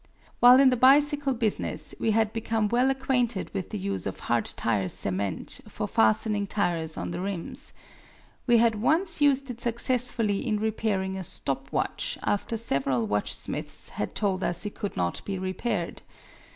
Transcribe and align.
While 0.39 0.59
in 0.59 0.71
the 0.71 0.77
bicycle 0.77 1.35
business 1.35 1.93
we 1.99 2.09
had 2.09 2.33
become 2.33 2.69
well 2.69 2.89
acquainted 2.89 3.53
with 3.53 3.69
the 3.69 3.77
use 3.77 4.07
of 4.07 4.21
hard 4.21 4.45
tire 4.55 4.87
cement 4.87 5.61
for 5.67 5.87
fastening 5.87 6.47
tires 6.47 6.97
on 6.97 7.11
the 7.11 7.19
rims. 7.19 7.71
We 8.47 8.57
had 8.57 8.81
once 8.81 9.21
used 9.21 9.51
it 9.51 9.61
successfully 9.61 10.43
in 10.43 10.57
repairing 10.59 11.17
a 11.17 11.23
stop 11.23 11.71
watch 11.71 12.17
after 12.23 12.57
several 12.57 13.05
watchsmiths 13.07 13.89
had 13.89 14.15
told 14.15 14.43
us 14.43 14.65
it 14.65 14.73
could 14.73 14.97
not 14.97 15.23
be 15.23 15.37
repaired. 15.37 16.01